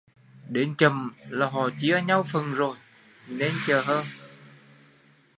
[0.49, 2.77] Đến chậm là họ chia nhau phần rồi
[3.27, 4.03] nên chờ hơ